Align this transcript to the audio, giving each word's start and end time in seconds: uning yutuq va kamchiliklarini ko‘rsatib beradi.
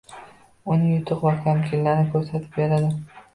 uning 0.71 0.87
yutuq 0.95 1.21
va 1.25 1.33
kamchiliklarini 1.43 2.09
ko‘rsatib 2.17 2.59
beradi. 2.59 2.91